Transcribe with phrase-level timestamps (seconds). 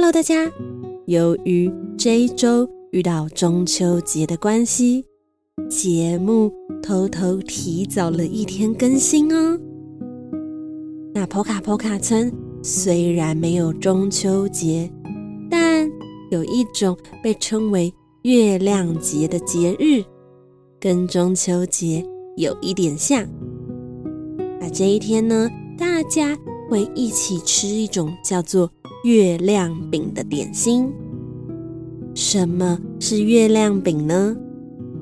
[0.00, 0.48] Hello，大家！
[1.06, 5.04] 由于这一周遇到中秋节的关系，
[5.68, 9.58] 节目偷偷提早了一天更新哦。
[11.12, 12.32] 那波卡波卡村
[12.62, 14.88] 虽然没有中秋节，
[15.50, 15.90] 但
[16.30, 20.04] 有一种被称为月亮节的节日，
[20.78, 23.26] 跟中秋节有一点像。
[24.60, 26.38] 那这一天呢，大家
[26.70, 28.70] 会一起吃一种叫做。
[29.04, 30.92] 月亮饼的点心，
[32.16, 34.36] 什么是月亮饼呢？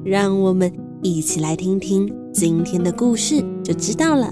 [0.04, 0.70] 让我们
[1.02, 4.30] 一起来听听今天的故事，就知道了。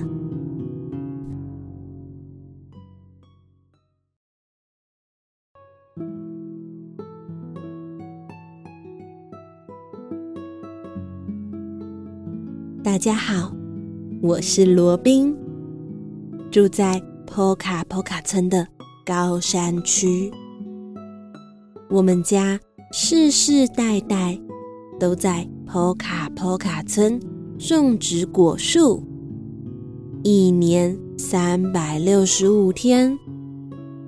[12.82, 13.50] 大家好，
[14.20, 15.34] 我是罗宾，
[16.50, 18.73] 住在坡卡坡卡村的。
[19.05, 20.33] 高山区，
[21.91, 22.58] 我们家
[22.91, 24.38] 世世代代
[24.98, 27.20] 都在坡卡坡卡村
[27.58, 29.02] 种植果树，
[30.22, 33.14] 一年三百六十五天，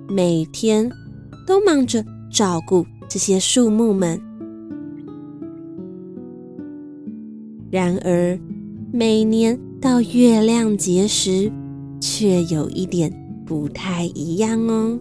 [0.09, 0.89] 每天
[1.45, 4.19] 都忙着照顾这些树木们。
[7.69, 8.39] 然而，
[8.91, 11.51] 每年到月亮节时，
[12.01, 13.26] 却有一点。
[13.47, 14.99] 不太一样哦。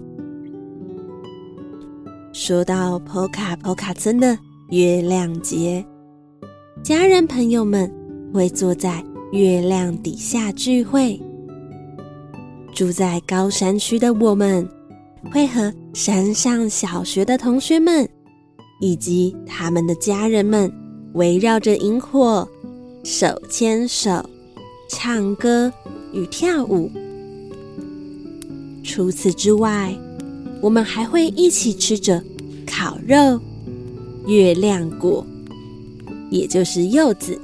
[2.33, 4.39] 说到坡卡坡卡村的
[4.71, 5.85] 月亮节，
[6.83, 7.93] 家人朋友们
[8.33, 11.21] 会坐在月亮底下聚会。
[12.73, 14.69] 住在高山区的我们，
[15.33, 18.09] 会和山上小学的同学们
[18.81, 20.71] 以及他们的家人们
[21.15, 22.47] 围绕着萤火，
[23.03, 24.25] 手牵手，
[24.89, 25.73] 唱歌
[26.13, 26.89] 与跳舞。
[28.87, 29.95] 除此之外，
[30.63, 32.23] 我们还会一起吃着
[32.65, 33.39] 烤肉、
[34.27, 35.27] 月亮果，
[36.31, 37.39] 也就是柚子，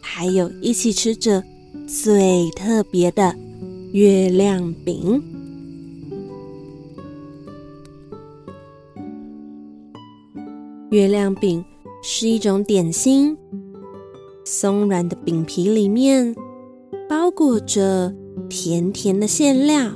[0.00, 1.42] 还有一起吃着
[1.88, 3.34] 最特别的
[3.92, 5.20] 月亮饼。
[10.90, 11.62] 月亮饼
[12.02, 13.36] 是一种点心，
[14.44, 16.34] 松软的饼皮里面
[17.08, 18.14] 包裹着。
[18.48, 19.90] 甜甜的馅料，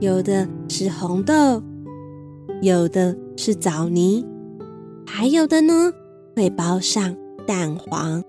[0.00, 1.62] 有的是红豆，
[2.60, 4.24] 有的是枣泥，
[5.06, 5.92] 还有的呢
[6.34, 7.14] 会包上
[7.46, 8.22] 蛋黄。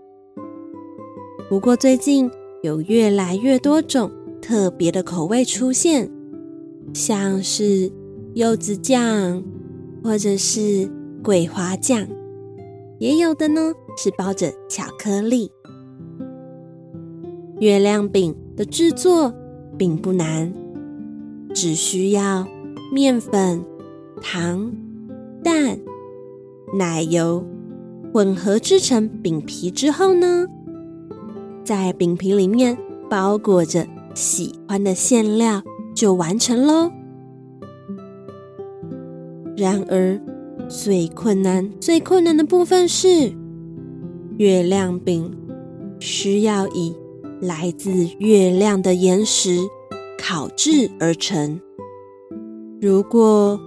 [1.50, 2.30] 不过最近
[2.62, 6.12] 有越来越多种特别的口味出现，
[6.94, 7.92] 像是
[8.34, 9.44] 柚子酱，
[10.04, 10.92] 或者是
[11.24, 12.08] 桂花酱，
[13.00, 15.52] 也有的呢是包着巧克力。
[17.60, 18.36] 月亮饼。
[18.56, 19.34] 的制作
[19.78, 20.54] 并不难，
[21.54, 22.48] 只需要
[22.92, 23.64] 面粉、
[24.22, 24.72] 糖、
[25.44, 25.78] 蛋、
[26.74, 27.46] 奶油
[28.14, 30.48] 混合制成饼皮之后呢，
[31.64, 32.78] 在饼皮里面
[33.10, 35.62] 包裹着喜欢的馅料
[35.94, 36.90] 就完成喽。
[39.58, 40.20] 然而，
[40.68, 43.34] 最困难、最困难的部分是
[44.38, 45.34] 月亮饼
[46.00, 46.96] 需要以。
[47.46, 49.60] 来自月亮的岩石
[50.18, 51.62] 烤制而成。
[52.82, 53.60] 如果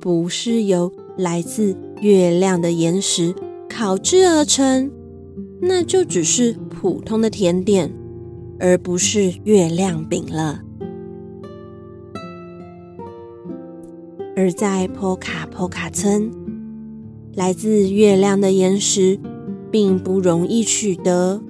[0.00, 3.34] 不是由来自月亮的岩石
[3.68, 4.90] 烤制而成，
[5.60, 7.92] 那就只是普通的甜点，
[8.58, 10.62] 而不是月亮饼了。
[14.34, 16.30] 而在坡卡坡卡村，
[17.34, 19.18] 来自月亮的岩石
[19.70, 21.42] 并不容易取得。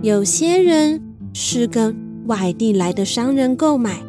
[0.00, 1.02] 有些人
[1.34, 1.94] 是跟
[2.26, 4.00] 外地来的商人购买，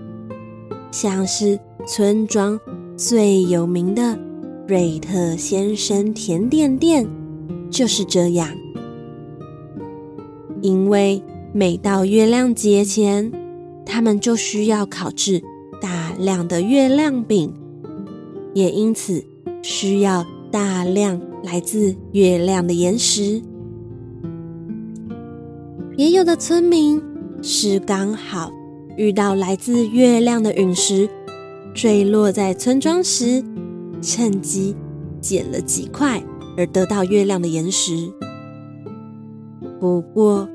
[0.92, 2.60] 像是村庄
[2.96, 4.16] 最有名的
[4.68, 7.08] 瑞特先生甜点店
[7.72, 8.48] 就是这样。
[10.62, 13.32] 因为每到月亮节前，
[13.84, 15.42] 他们就需要烤制
[15.82, 17.52] 大量的月亮饼，
[18.54, 19.26] 也因此
[19.64, 23.42] 需要大量来自月亮的岩石。
[26.00, 27.04] 也有的村民
[27.42, 28.50] 是刚好
[28.96, 31.10] 遇到来自月亮的陨石
[31.75, 33.44] 坠落在村庄时，
[34.01, 34.74] 趁机
[35.19, 36.24] 捡了几块
[36.56, 38.10] 而得到月亮的岩石。
[39.78, 40.48] 不过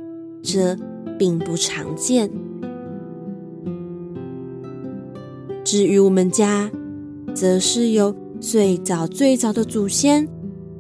[0.43, 0.75] 这
[1.19, 2.31] 并不常见。
[5.63, 6.71] 至于我们家，
[7.35, 10.27] 则是由最早最早的祖先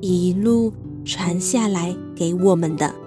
[0.01, 0.73] 一路
[1.05, 3.04] 传下来给我们的。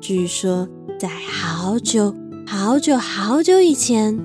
[0.00, 0.66] 据说，
[0.98, 2.14] 在好久
[2.46, 4.18] 好久好久以前，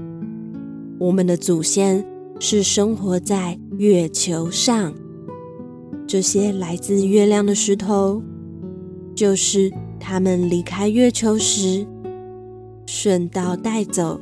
[0.98, 2.04] 我们的祖先
[2.40, 4.94] 是生活在月球上。
[6.08, 8.24] 这些来自月亮的石头，
[9.14, 9.70] 就是
[10.00, 11.86] 他们离开月球时
[12.86, 14.18] 顺道带走，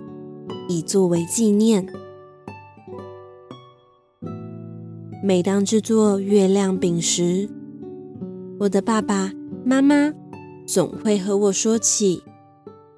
[0.67, 1.85] 以作为纪念。
[5.23, 7.47] 每当制作月亮饼时，
[8.59, 9.31] 我的爸爸
[9.63, 10.11] 妈妈。
[10.65, 12.23] 总会和我说起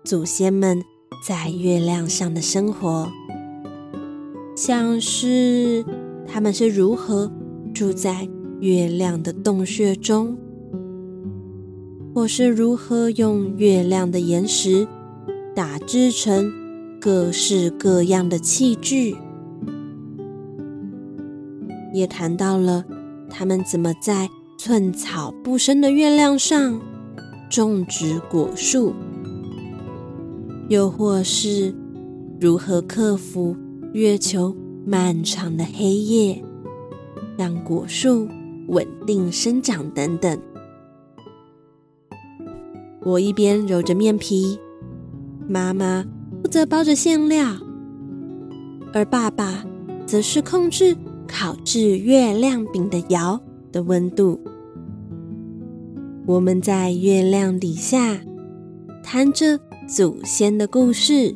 [0.03, 0.81] 祖先们
[1.27, 3.11] 在月亮上的生活，
[4.55, 5.83] 像是
[6.27, 7.31] 他们是如何
[7.73, 8.29] 住在
[8.59, 10.37] 月亮的洞穴中，
[12.13, 14.87] 或是如何用月亮的岩石
[15.55, 16.53] 打制成
[17.01, 19.17] 各式各样的器具，
[21.93, 22.85] 也谈到了
[23.29, 26.79] 他们怎么在寸草不生的月亮上。
[27.49, 28.93] 种植果树，
[30.67, 31.73] 又或是
[32.39, 33.55] 如何克服
[33.93, 34.55] 月球
[34.85, 36.43] 漫长的黑夜，
[37.37, 38.27] 让果树
[38.67, 40.37] 稳定生长等等。
[43.03, 44.59] 我一边揉着面皮，
[45.47, 46.03] 妈妈
[46.41, 47.55] 负责包着馅料，
[48.91, 49.63] 而爸爸
[50.07, 50.97] 则是控制
[51.27, 53.39] 烤制月亮饼的窑
[53.71, 54.39] 的温度。
[56.27, 58.19] 我们在月亮底下
[59.03, 61.35] 谈着祖先的故事，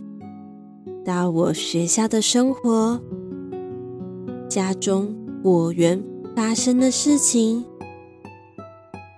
[1.06, 3.00] 到我学校的生活，
[4.50, 6.04] 家中果园
[6.36, 7.64] 发生的事情，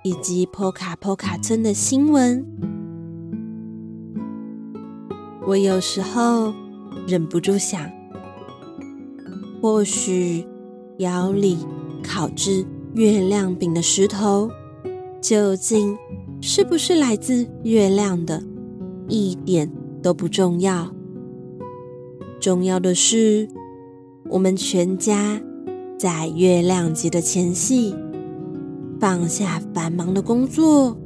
[0.03, 2.45] 以及坡卡坡卡村的新闻。
[5.47, 6.53] 我有时候
[7.07, 7.89] 忍不住想，
[9.62, 10.45] 或许
[10.97, 11.59] 窑里
[12.03, 14.51] 烤制月亮饼的石头。
[15.21, 15.95] 究竟
[16.41, 18.41] 是不是来自月亮的，
[19.07, 19.71] 一点
[20.01, 20.91] 都不重要。
[22.39, 23.47] 重要的是，
[24.31, 25.39] 我们全家
[25.95, 27.95] 在月亮节的前夕，
[29.00, 30.97] 放下繁忙的工作，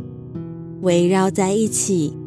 [0.81, 2.17] 围绕在一起，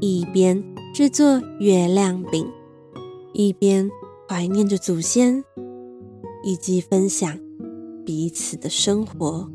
[0.00, 0.62] 一边
[0.94, 2.46] 制作月亮饼，
[3.32, 3.90] 一边
[4.28, 5.42] 怀念着祖先，
[6.44, 7.36] 以及分享
[8.06, 9.50] 彼此的生活。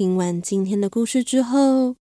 [0.00, 1.94] 听完今天的故事之后，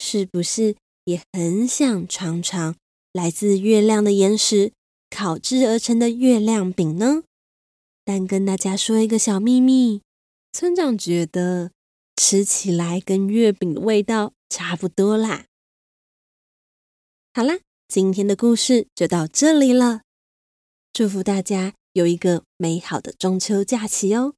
[0.00, 2.74] 是不是也很想尝尝
[3.12, 4.72] 来自月亮的岩石
[5.08, 7.22] 烤制而成的月亮饼呢？
[8.04, 10.02] 但跟大家说一个小秘密，
[10.50, 11.70] 村长觉得
[12.16, 15.46] 吃起来跟月饼的味道差不多啦。
[17.32, 20.02] 好啦，今天的故事就到这里了，
[20.92, 24.34] 祝福大家有一个美好的中秋假期哦。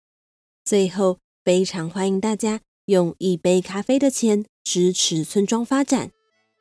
[0.66, 2.60] 最后，非常欢迎大家。
[2.90, 6.10] 用一杯咖啡的钱支持村庄发展，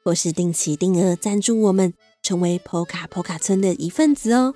[0.03, 4.53] 或是定期定额赞助我们，成为 PO 卡 PO 卡村的一份子哦。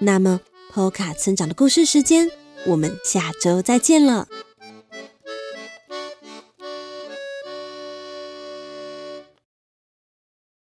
[0.00, 0.40] 那么
[0.72, 2.30] ，PO 卡村长的故事时间，
[2.66, 4.28] 我们下周再见了。